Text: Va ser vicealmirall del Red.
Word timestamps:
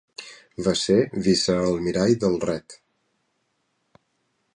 Va 0.67 0.71
ser 0.83 0.95
vicealmirall 1.27 2.15
del 2.23 2.39
Red. 2.47 2.77